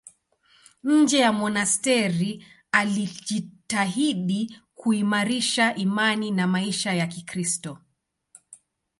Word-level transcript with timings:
Nje 0.83 1.17
ya 1.19 1.31
monasteri 1.33 2.45
alijitahidi 2.71 4.59
kuimarisha 4.75 5.75
imani 5.75 6.31
na 6.31 6.47
maisha 6.47 6.93
ya 6.93 7.07
Kikristo. 7.07 7.77